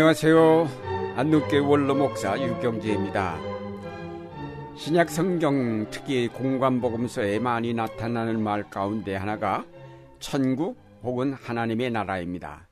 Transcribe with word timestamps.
안녕하세요. 0.00 1.14
안눕게 1.16 1.58
원로 1.58 1.94
목사 1.94 2.34
유경재입니다. 2.40 3.38
신약 4.74 5.10
성경 5.10 5.90
특히 5.90 6.26
공관복음서에 6.26 7.38
많이 7.38 7.74
나타나는 7.74 8.42
말 8.42 8.70
가운데 8.70 9.14
하나가 9.14 9.62
천국 10.18 10.78
혹은 11.02 11.34
하나님의 11.34 11.90
나라입니다. 11.90 12.66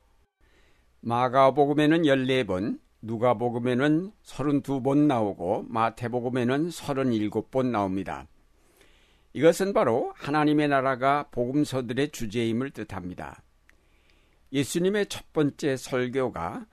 마가복음에는 1.01 2.01
14번, 2.01 2.79
누가복음에는 3.03 4.11
32번 4.23 4.97
나오고 5.05 5.65
마태복음에는 5.67 6.69
37번 6.69 7.67
나옵니다. 7.67 8.25
이것은 9.33 9.73
바로 9.73 10.13
하나님의 10.15 10.67
나라가 10.69 11.27
복음서들의 11.29 12.09
주제임을 12.09 12.71
뜻합니다. 12.71 13.43
예수님의 14.51 15.05
첫 15.09 15.31
번째 15.31 15.77
설교가 15.77 16.65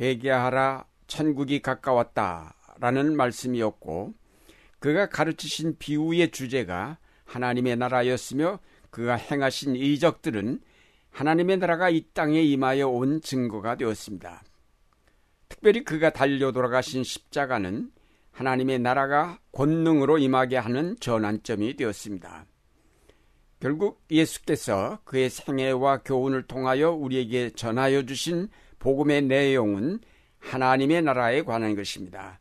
회개하라 0.00 0.86
천국이 1.06 1.60
가까웠다라는 1.60 3.16
말씀이었고 3.16 4.14
그가 4.78 5.08
가르치신 5.08 5.76
비유의 5.78 6.30
주제가 6.30 6.98
하나님의 7.24 7.76
나라였으며 7.76 8.60
그가 8.90 9.16
행하신 9.16 9.76
이적들은 9.76 10.60
하나님의 11.10 11.58
나라가 11.58 11.90
이 11.90 12.04
땅에 12.12 12.42
임하여 12.42 12.88
온 12.88 13.20
증거가 13.20 13.76
되었습니다. 13.76 14.44
특별히 15.48 15.82
그가 15.82 16.10
달려 16.10 16.52
돌아가신 16.52 17.02
십자가는 17.02 17.90
하나님의 18.30 18.78
나라가 18.78 19.40
권능으로 19.52 20.18
임하게 20.18 20.58
하는 20.58 20.96
전환점이 21.00 21.74
되었습니다. 21.74 22.46
결국 23.60 24.04
예수께서 24.10 25.00
그의 25.04 25.28
생애와 25.30 26.02
교훈을 26.04 26.46
통하여 26.46 26.92
우리에게 26.92 27.50
전하여 27.50 28.04
주신 28.04 28.48
복음의 28.78 29.22
내용은 29.22 30.00
하나님의 30.38 31.02
나라에 31.02 31.42
관한 31.42 31.74
것입니다. 31.74 32.40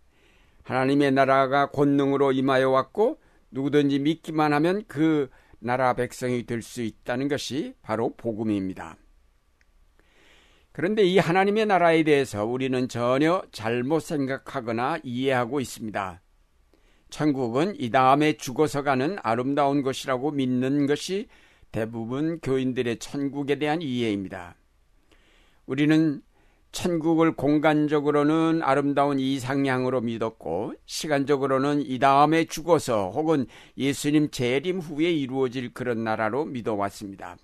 하나님의 0.63 1.11
나라가 1.13 1.71
권능으로 1.71 2.31
임하여 2.31 2.69
왔고 2.69 3.19
누구든지 3.51 3.99
믿기만 3.99 4.53
하면 4.53 4.83
그 4.87 5.29
나라 5.59 5.93
백성이 5.93 6.45
될 6.45 6.61
수 6.61 6.81
있다는 6.81 7.27
것이 7.27 7.73
바로 7.81 8.13
복음입니다. 8.15 8.97
그런데 10.71 11.03
이 11.03 11.17
하나님의 11.17 11.65
나라에 11.65 12.03
대해서 12.03 12.45
우리는 12.45 12.87
전혀 12.87 13.41
잘못 13.51 14.01
생각하거나 14.01 14.99
이해하고 15.03 15.59
있습니다. 15.59 16.21
천국은 17.09 17.75
이 17.79 17.89
다음에 17.89 18.33
죽어서 18.33 18.83
가는 18.83 19.17
아름다운 19.23 19.81
것이라고 19.81 20.31
믿는 20.31 20.85
것이 20.85 21.29
대부분 21.71 22.39
교인들의 22.41 22.99
천국에 22.99 23.57
대한 23.57 23.81
이해입니다. 23.81 24.55
우리는 25.65 26.21
천국을 26.71 27.35
공간적으로는 27.35 28.61
아름다운 28.61 29.19
이상향으로 29.19 30.01
믿었고 30.01 30.73
시간적으로는 30.85 31.81
이 31.81 31.97
다음에 31.99 32.45
죽어서 32.45 33.09
혹은 33.09 33.47
예수님 33.77 34.29
재림 34.29 34.79
후에 34.79 35.11
이루어질 35.11 35.73
그런 35.73 36.03
나라로 36.03 36.45
믿어왔습니다. 36.45 37.37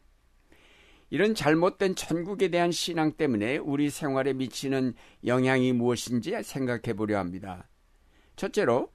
이런 1.09 1.35
잘못된 1.35 1.95
천국에 1.95 2.49
대한 2.49 2.71
신앙 2.71 3.11
때문에 3.11 3.57
우리 3.57 3.89
생활에 3.89 4.33
미치는 4.33 4.95
영향이 5.25 5.73
무엇인지 5.73 6.33
생각해 6.43 6.93
보려 6.95 7.19
합니다. 7.19 7.69
첫째로 8.35 8.89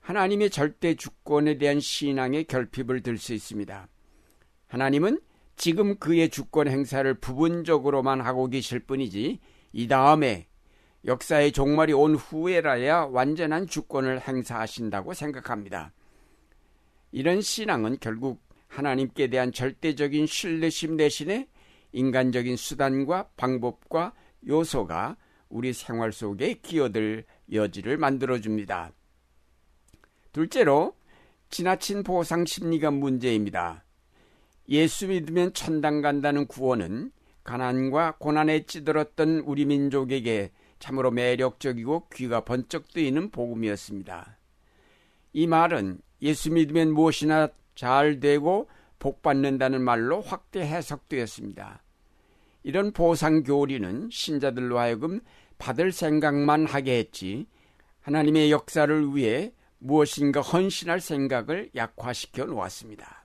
하나님의 0.00 0.50
절대 0.50 0.94
주권에 0.94 1.58
대한 1.58 1.80
신앙의 1.80 2.44
결핍을 2.44 3.02
들 3.02 3.16
수 3.16 3.32
있습니다. 3.32 3.88
하나님은 4.66 5.20
지금 5.56 5.96
그의 5.98 6.28
주권 6.28 6.68
행사를 6.68 7.12
부분적으로만 7.14 8.20
하고 8.20 8.48
계실 8.48 8.80
뿐이지 8.80 9.38
이 9.72 9.88
다음에 9.88 10.46
역사의 11.04 11.52
종말이 11.52 11.92
온 11.92 12.14
후에라야 12.14 13.06
완전한 13.06 13.66
주권을 13.66 14.20
행사하신다고 14.20 15.14
생각합니다. 15.14 15.92
이런 17.10 17.40
신앙은 17.40 17.98
결국 18.00 18.40
하나님께 18.68 19.28
대한 19.28 19.52
절대적인 19.52 20.26
신뢰심 20.26 20.96
대신에 20.96 21.48
인간적인 21.92 22.56
수단과 22.56 23.28
방법과 23.36 24.14
요소가 24.46 25.16
우리 25.48 25.72
생활 25.72 26.12
속에 26.12 26.54
기어들 26.54 27.24
여지를 27.52 27.98
만들어줍니다. 27.98 28.92
둘째로 30.32 30.96
지나친 31.50 32.02
보상 32.02 32.46
심리가 32.46 32.90
문제입니다. 32.90 33.84
예수 34.70 35.08
믿으면 35.08 35.52
천당 35.52 36.00
간다는 36.00 36.46
구원은 36.46 37.12
가난과 37.44 38.16
고난에 38.18 38.64
찌들었던 38.66 39.40
우리 39.46 39.64
민족에게 39.64 40.52
참으로 40.78 41.10
매력적이고 41.10 42.08
귀가 42.14 42.44
번쩍 42.44 42.92
뜨이는 42.92 43.30
복음이었습니다. 43.30 44.38
이 45.32 45.46
말은 45.46 46.00
예수 46.22 46.52
믿으면 46.52 46.92
무엇이나 46.92 47.48
잘 47.74 48.20
되고 48.20 48.68
복 48.98 49.22
받는다는 49.22 49.82
말로 49.82 50.20
확대 50.20 50.60
해석되었습니다. 50.60 51.82
이런 52.62 52.92
보상 52.92 53.42
교리는 53.42 54.08
신자들로 54.10 54.78
하여금 54.78 55.20
받을 55.58 55.90
생각만 55.92 56.66
하게 56.66 56.98
했지 56.98 57.46
하나님의 58.02 58.50
역사를 58.50 59.16
위해 59.16 59.52
무엇인가 59.78 60.40
헌신할 60.40 61.00
생각을 61.00 61.70
약화시켜 61.74 62.44
놓았습니다. 62.44 63.21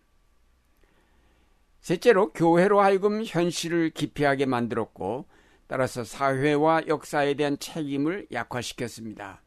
셋째로 1.88 2.34
교회로 2.34 2.82
하여금 2.82 3.24
현실을 3.24 3.92
기피하게 3.92 4.46
만들었고 4.46 5.26
따라서 5.68 6.04
사회와 6.04 6.82
역사에 6.88 7.36
대한 7.36 7.58
책임을 7.58 8.28
약화시켰습니다. 8.30 9.42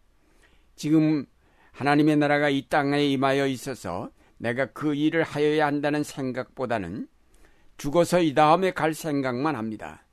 지금 0.75 1.27
하나님의 1.73 2.17
나라가 2.17 2.49
이 2.49 2.67
땅에 2.67 3.05
임하여 3.05 3.47
있어서 3.47 4.11
내가 4.39 4.73
그 4.73 4.95
일을 4.95 5.23
하여야 5.23 5.67
한다는 5.67 6.03
생각보다는 6.03 7.09
죽어서 7.77 8.21
이 8.21 8.33
다음에 8.33 8.71
갈 8.71 8.95
생각만 8.95 9.55
합니다. 9.55 10.07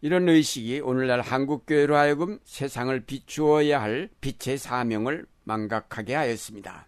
이런 0.00 0.30
의식이 0.30 0.80
오늘날 0.80 1.20
한국교회로 1.20 1.96
하여금 1.96 2.38
세상을 2.44 2.98
비추어야 3.00 3.82
할 3.82 4.08
빛의 4.22 4.56
사명을 4.56 5.26
망각하게 5.44 6.14
하였습니다. 6.14 6.86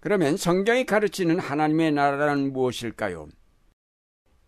그러면 0.00 0.36
성경이 0.36 0.84
가르치는 0.86 1.40
하나님의 1.40 1.92
나라는 1.92 2.52
무엇일까요? 2.52 3.28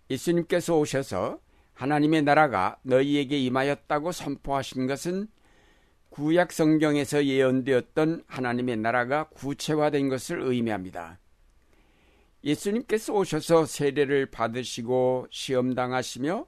예수님께서 0.08 0.78
오셔서 0.78 1.40
하나님의 1.74 2.22
나라가 2.22 2.78
너희에게 2.82 3.38
임하였다고 3.38 4.12
선포하신 4.12 4.86
것은 4.86 5.28
구약 6.10 6.52
성경에서 6.52 7.24
예언되었던 7.24 8.24
하나님의 8.26 8.76
나라가 8.76 9.24
구체화된 9.30 10.08
것을 10.08 10.40
의미합니다. 10.40 11.18
예수님께서 12.44 13.12
오셔서 13.12 13.66
세례를 13.66 14.26
받으시고 14.26 15.26
시험당하시며 15.30 16.46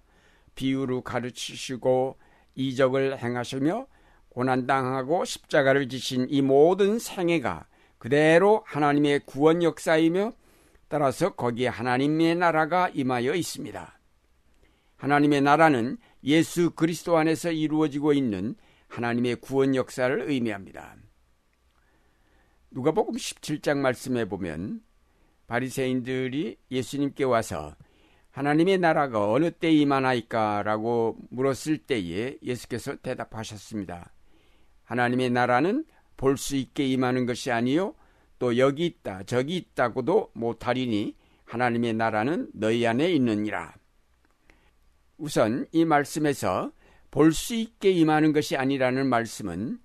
비유로 0.54 1.02
가르치시고 1.02 2.18
이적을 2.54 3.18
행하시며 3.18 3.86
고난당하고 4.28 5.24
십자가를 5.24 5.88
지신 5.88 6.26
이 6.28 6.40
모든 6.40 6.98
생애가 6.98 7.66
그대로 8.02 8.64
하나님의 8.66 9.20
구원 9.26 9.62
역사이며 9.62 10.32
따라서 10.88 11.36
거기에 11.36 11.68
하나님의 11.68 12.34
나라가 12.34 12.88
임하여 12.88 13.36
있습니다. 13.36 14.00
하나님의 14.96 15.40
나라는 15.42 15.98
예수 16.24 16.72
그리스도 16.72 17.16
안에서 17.16 17.52
이루어지고 17.52 18.12
있는 18.12 18.56
하나님의 18.88 19.36
구원 19.36 19.76
역사를 19.76 20.20
의미합니다. 20.20 20.96
누가복음 22.72 23.14
17장 23.14 23.76
말씀에 23.76 24.24
보면 24.24 24.80
바리새인들이 25.46 26.56
예수님께 26.72 27.22
와서 27.22 27.76
하나님의 28.32 28.78
나라가 28.78 29.30
어느 29.30 29.52
때 29.52 29.70
임하나이까라고 29.70 31.18
물었을 31.30 31.78
때에 31.78 32.38
예수께서 32.42 32.96
대답하셨습니다. 32.96 34.12
하나님의 34.82 35.30
나라는 35.30 35.84
볼 36.22 36.36
수 36.36 36.54
있게 36.54 36.86
임하는 36.86 37.26
것이 37.26 37.50
아니요 37.50 37.96
또 38.38 38.56
여기 38.56 38.86
있다 38.86 39.24
저기 39.24 39.56
있다고도 39.56 40.30
못하리니 40.34 41.16
하나님의 41.44 41.94
나라는 41.94 42.48
너희 42.54 42.86
안에 42.86 43.12
있느니라. 43.12 43.74
우선 45.18 45.66
이 45.72 45.84
말씀에서 45.84 46.70
볼 47.10 47.32
수 47.32 47.56
있게 47.56 47.90
임하는 47.90 48.32
것이 48.32 48.56
아니라는 48.56 49.08
말씀은 49.08 49.80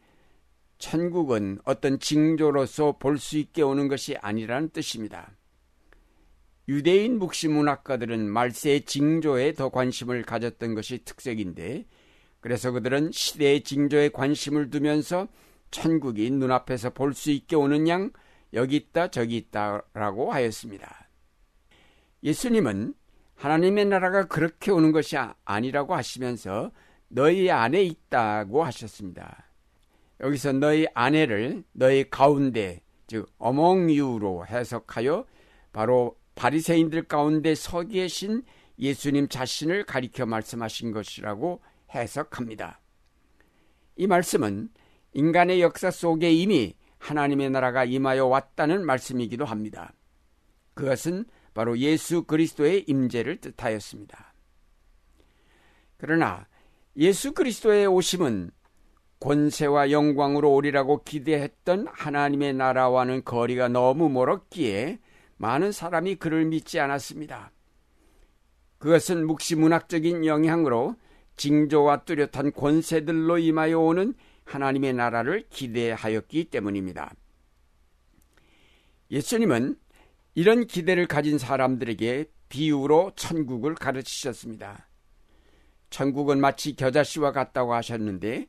천국은 0.78 1.58
어떤 1.66 1.98
징조로서 2.00 3.00
볼 3.00 3.18
수 3.18 3.40
있게 3.40 3.64
오는 3.64 3.88
것이 3.88 4.16
아니라는 4.18 4.70
뜻입니다. 4.70 5.32
유대인 6.68 7.18
묵시 7.18 7.48
문학가들은 7.48 8.30
말세의 8.30 8.86
징조에 8.86 9.54
더 9.54 9.70
관심을 9.70 10.22
가졌던 10.22 10.76
것이 10.76 11.04
특색인데 11.04 11.86
그래서 12.42 12.72
그들은 12.72 13.12
시대의 13.12 13.64
징조에 13.64 14.10
관심을 14.10 14.70
두면서 14.70 15.28
천국이 15.72 16.30
눈앞에서 16.32 16.92
볼 16.92 17.14
수 17.14 17.32
있게 17.32 17.56
오는 17.56 17.88
양 17.88 18.12
여기 18.54 18.78
있다 18.78 19.10
저기 19.10 19.38
있다라고 19.38 20.32
하였습니다. 20.32 21.10
예수님은 22.24 22.94
하나님의 23.36 23.86
나라가 23.86 24.26
그렇게 24.26 24.72
오는 24.72 24.92
것이 24.92 25.16
아니라고 25.46 25.96
하시면서 25.96 26.72
너희 27.08 27.50
안에 27.52 27.84
있다고 27.84 28.64
하셨습니다. 28.64 29.46
여기서 30.20 30.54
너희 30.54 30.88
아내를 30.94 31.64
너희 31.74 32.10
가운데 32.10 32.82
즉 33.06 33.32
you로 33.40 34.46
해석하여 34.48 35.26
바로 35.72 36.18
바리새인들 36.36 37.04
가운데 37.04 37.56
서 37.56 37.84
계신 37.84 38.44
예수님 38.80 39.28
자신을 39.28 39.86
가리켜 39.86 40.26
말씀하신 40.26 40.92
것이라고 40.92 41.62
해석합니다. 41.94 42.80
이 43.96 44.08
말씀은 44.08 44.70
인간의 45.18 45.62
역사 45.62 45.90
속에 45.90 46.32
이미 46.32 46.76
하나님의 47.00 47.50
나라가 47.50 47.84
임하여 47.84 48.28
왔다는 48.28 48.86
말씀이기도 48.86 49.46
합니다. 49.46 49.92
그것은 50.76 51.26
바로 51.56 51.76
예수 51.80 52.26
그리스도의 52.26 52.86
임재를 52.88 53.42
뜻하였습니다. 53.42 54.36
그러나 55.98 56.46
예수 56.98 57.34
그리스도의 57.34 57.88
오심은 57.88 58.52
권세와 59.20 59.90
영광으로 59.90 60.54
오리라고 60.54 61.04
기대했던 61.04 61.88
하나님의 61.92 62.54
나라와는 62.54 63.24
거리가 63.24 63.70
너무 63.70 64.10
멀었기에 64.10 65.00
많은 65.38 65.72
사람이 65.72 66.18
그를 66.18 66.46
믿지 66.46 66.80
않았습니다. 66.80 67.52
그것은 68.78 69.26
묵시문학적인 69.26 70.28
영향으로 70.28 70.96
징조와 71.38 72.04
뚜렷한 72.04 72.52
권세들로 72.52 73.40
임하여 73.40 73.80
오는 73.80 74.14
하나님의 74.48 74.94
나라를 74.94 75.46
기대하였기 75.50 76.46
때문입니다. 76.46 77.14
예수님은 79.12 79.78
이런 80.36 80.66
기대를 80.66 81.08
가진 81.08 81.38
사람들에게 81.38 82.26
비유로 82.50 83.12
천국을 83.16 83.76
가르치셨습니다. 83.76 84.88
천국은 85.90 86.40
마치 86.40 86.76
겨자씨와 86.76 87.32
같다고 87.32 87.74
하셨는데 87.74 88.48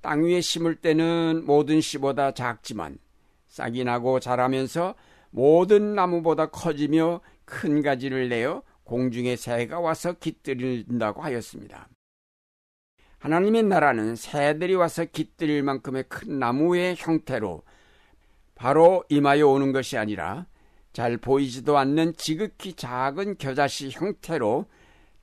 땅 0.00 0.24
위에 0.24 0.40
심을 0.40 0.76
때는 0.76 1.44
모든 1.44 1.80
씨보다 1.80 2.32
작지만 2.32 2.98
싹이 3.48 3.84
나고 3.84 4.20
자라면서 4.20 4.94
모든 5.30 5.94
나무보다 5.94 6.46
커지며 6.50 7.20
큰 7.44 7.82
가지를 7.82 8.28
내어 8.28 8.62
공중의 8.84 9.36
새가 9.36 9.80
와서 9.80 10.12
깃들인다고 10.14 11.22
하였습니다. 11.22 11.88
하나님의 13.22 13.62
나라는 13.62 14.16
새들이 14.16 14.74
와서 14.74 15.04
깃들일 15.04 15.62
만큼의 15.62 16.06
큰 16.08 16.40
나무의 16.40 16.96
형태로 16.98 17.62
바로 18.56 19.04
임하여 19.10 19.46
오는 19.46 19.70
것이 19.70 19.96
아니라 19.96 20.46
잘 20.92 21.18
보이지도 21.18 21.78
않는 21.78 22.14
지극히 22.16 22.72
작은 22.72 23.38
겨자씨 23.38 23.90
형태로 23.92 24.66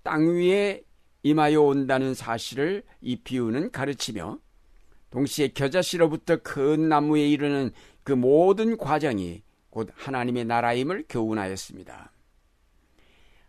땅 0.02 0.34
위에 0.34 0.82
임하여 1.24 1.62
온다는 1.62 2.14
사실을 2.14 2.84
이 3.02 3.18
비유는 3.18 3.72
가르치며 3.72 4.40
동시에 5.10 5.50
겨자씨로부터 5.50 6.38
큰 6.38 6.88
나무에 6.88 7.28
이르는 7.28 7.72
그 8.06 8.14
모든 8.14 8.78
과정이 8.78 9.44
곧 9.70 9.90
하나님의 9.94 10.46
나라임을 10.46 11.04
교훈하였습니다. 11.10 12.14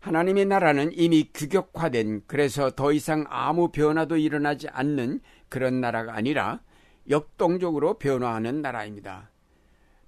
하나님의 0.01 0.47
나라는 0.47 0.93
이미 0.95 1.31
규격화된 1.33 2.23
그래서 2.27 2.71
더 2.71 2.93
이상 2.93 3.25
아무 3.29 3.71
변화도 3.71 4.17
일어나지 4.17 4.69
않는 4.69 5.21
그런 5.49 5.81
나라가 5.81 6.15
아니라 6.15 6.61
역동적으로 7.09 7.99
변화하는 7.99 8.63
나라입니다. 8.63 9.31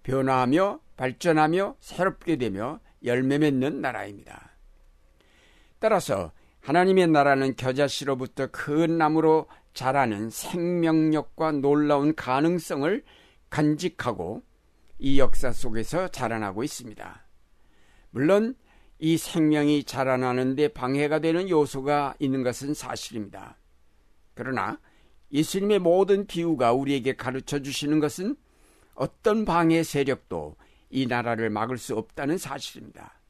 변화하며 0.03 0.81
발전하며 0.97 1.77
새롭게 1.81 2.37
되며 2.37 2.81
열매 3.05 3.39
맺는 3.39 3.81
나라입니다. 3.81 4.57
따라서 5.79 6.33
하나님의 6.61 7.09
나라는 7.09 7.57
겨자씨로부터 7.57 8.49
큰 8.51 8.97
나무로 8.97 9.47
자라는 9.75 10.31
생명력과 10.31 11.53
놀라운 11.53 12.15
가능성을 12.15 13.03
간직하고 13.51 14.43
이 14.99 15.19
역사 15.19 15.51
속에서 15.51 16.09
자라나고 16.09 16.63
있습니다. 16.63 17.27
물론 18.11 18.55
이 19.05 19.17
생명이 19.17 19.83
자라나는데 19.83 20.69
방해가 20.69 21.19
되는 21.19 21.49
요소가 21.51 22.15
있는 22.21 22.45
것은 22.45 22.73
사실입니다. 22.73 23.59
그러나 24.35 24.79
예수님의 25.33 25.81
모든 25.81 26.25
비유가 26.25 26.73
우리에게 26.73 27.17
가르쳐 27.17 27.59
주시는 27.59 27.99
것은 27.99 28.37
어떤 28.95 29.45
방해 29.45 29.83
세력도 29.83 30.55
이 30.91 31.07
나라를 31.09 31.51
막을 31.51 31.79
수 31.79 31.97
없다는 31.97 32.39
사실입니다. 32.39 33.21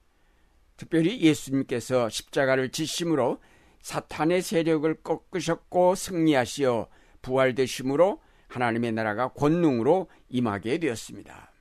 특별히 0.77 1.23
예수님께서 1.23 2.11
십자가를 2.11 2.69
지심으로 2.69 3.41
사탄의 3.81 4.43
세력을 4.43 4.95
꺾으셨고 5.03 5.95
승리하시어 5.95 6.87
부활되심으로 7.23 8.21
하나님의 8.49 8.93
나라가 8.93 9.29
권능으로 9.29 10.11
임하게 10.29 10.77
되었습니다. 10.77 11.52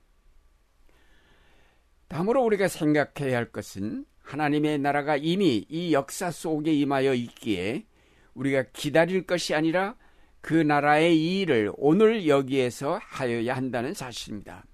다음으로 2.12 2.44
우리가 2.44 2.68
생각해야 2.68 3.38
할 3.38 3.50
것은 3.50 4.04
하나님의 4.20 4.78
나라가 4.80 5.16
이미 5.16 5.64
이 5.70 5.94
역사 5.94 6.30
속에 6.30 6.70
임하여 6.70 7.14
있기에 7.14 7.86
우리가 8.34 8.64
기다릴 8.74 9.26
것이 9.26 9.54
아니라 9.54 9.96
그 10.42 10.52
나라의 10.52 11.40
일을 11.40 11.72
오늘 11.74 12.28
여기에서 12.28 13.00
하여야 13.02 13.56
한다는 13.56 13.94
사실입니다. 13.94 14.66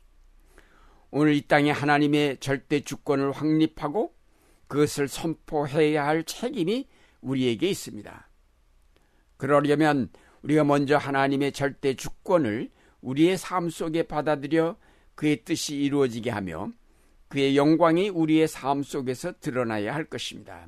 오늘 1.12 1.34
이 1.34 1.42
땅에 1.46 1.70
하나님의 1.70 2.38
절대 2.40 2.80
주권을 2.80 3.30
확립하고 3.30 4.16
그것을 4.66 5.06
선포해야 5.06 6.04
할 6.04 6.24
책임이 6.24 6.88
우리에게 7.20 7.68
있습니다. 7.68 8.28
그러려면 9.36 10.10
우리가 10.42 10.64
먼저 10.64 10.96
하나님의 10.96 11.52
절대 11.52 11.94
주권을 11.94 12.70
우리의 13.00 13.38
삶 13.38 13.70
속에 13.70 14.02
받아들여 14.02 14.76
그의 15.14 15.44
뜻이 15.44 15.76
이루어지게 15.76 16.30
하며 16.30 16.72
그의 17.28 17.56
영광이 17.56 18.08
우리의 18.08 18.48
삶 18.48 18.82
속에서 18.82 19.32
드러나야 19.40 19.94
할 19.94 20.04
것입니다. 20.04 20.66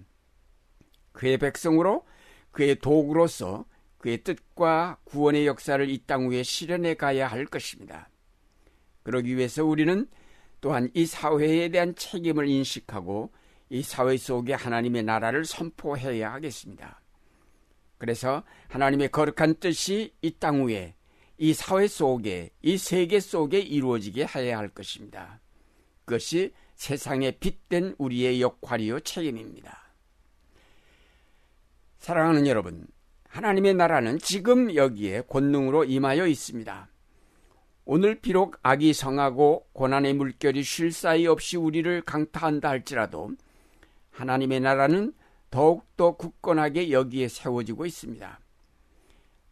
그의 1.13 1.39
백성으로 1.39 2.05
그의 2.51 2.79
도구로서 2.79 3.65
그의 3.99 4.23
뜻과 4.23 4.99
구원의 5.05 5.47
역사를 5.47 5.89
이 5.89 5.99
땅 6.07 6.31
위에 6.31 6.43
실현해 6.43 6.95
가야 6.95 7.29
할 7.29 7.45
것입니다. 7.47 8.09
그러기 9.03 9.37
위해서 9.37 9.65
우리는 9.65 10.07
또한 10.61 10.91
이 10.95 11.07
사회에 11.07 11.69
대한 11.71 11.95
책임을 11.95 12.47
인식하고 12.49 13.33
이 13.71 13.83
사회 13.83 14.17
속에 14.17 14.55
하나님의 14.55 15.03
나라를 15.05 15.45
선포해야 15.45 16.33
하겠습니다. 16.33 17.01
그래서 17.99 18.43
하나님의 18.69 19.11
거룩한 19.11 19.57
뜻이 19.61 20.15
이 20.23 20.31
땅 20.33 20.67
위에 20.67 20.95
이 21.39 21.55
사회 21.55 21.87
속에 21.87 22.51
이 22.63 22.77
세계 22.77 23.21
속에 23.21 23.59
이루어지게 23.59 24.27
해야 24.35 24.59
할 24.59 24.69
것입니다. 24.69 25.41
그것이 26.11 26.53
세상에 26.75 27.31
빛된 27.31 27.95
우리의 27.97 28.43
역할이요 28.43 29.01
책임입니다. 29.01 29.93
사랑하는 31.99 32.49
여러분, 32.49 32.89
하나님의 33.29 33.75
나라는 33.75 34.19
지금 34.19 34.75
여기에 34.75 35.23
권능으로 35.29 35.85
임하여 35.85 36.27
있습니다. 36.27 36.89
오늘 37.85 38.21
비록 38.21 38.59
악이 38.63 38.93
성하고 38.93 39.69
고난의 39.73 40.15
물결이 40.15 40.65
쉴 40.65 40.91
사이 40.91 41.29
없이 41.29 41.57
우리를 41.57 42.03
강타한다 42.03 42.69
할지라도 42.69 43.31
하나님의 44.11 44.59
나라는 44.61 45.13
더욱더 45.53 46.17
굳건하게 46.17 46.91
여기에 46.91 47.29
세워지고 47.29 47.87
있습니다. 47.87 48.41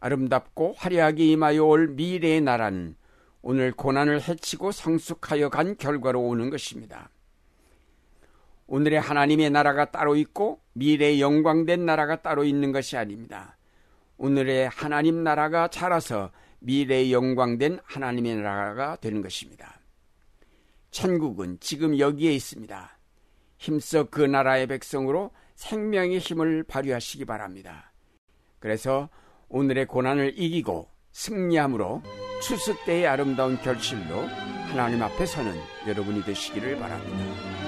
아름답고 0.01 0.73
화려하게 0.77 1.25
임하여 1.25 1.63
올 1.63 1.87
미래의 1.87 2.41
나라는 2.41 2.95
오늘 3.41 3.71
고난을 3.71 4.21
해치고 4.21 4.71
성숙하여 4.71 5.49
간 5.49 5.77
결과로 5.77 6.21
오는 6.21 6.49
것입니다. 6.49 7.09
오늘의 8.67 8.99
하나님의 9.01 9.49
나라가 9.49 9.89
따로 9.89 10.15
있고 10.15 10.61
미래의 10.73 11.21
영광된 11.21 11.85
나라가 11.85 12.21
따로 12.21 12.43
있는 12.43 12.71
것이 12.71 12.97
아닙니다. 12.97 13.57
오늘의 14.17 14.69
하나님 14.69 15.23
나라가 15.23 15.69
자라서 15.69 16.31
미래의 16.59 17.11
영광된 17.13 17.79
하나님의 17.83 18.35
나라가 18.35 18.95
되는 18.97 19.21
것입니다. 19.21 19.79
천국은 20.91 21.57
지금 21.61 21.97
여기에 21.97 22.33
있습니다. 22.33 22.97
힘써 23.57 24.03
그 24.05 24.21
나라의 24.21 24.67
백성으로 24.67 25.31
생명의 25.55 26.19
힘을 26.19 26.63
발휘하시기 26.63 27.25
바랍니다. 27.25 27.91
그래서 28.59 29.09
오늘의 29.47 29.87
고난을 29.87 30.33
이기고 30.37 30.89
승리함으로 31.19 32.01
추수 32.41 32.77
때의 32.85 33.05
아름다운 33.05 33.61
결실로 33.61 34.21
하나님 34.69 35.03
앞에 35.03 35.25
서는 35.25 35.53
여러분이 35.85 36.23
되시기를 36.23 36.79
바랍니다. 36.79 37.58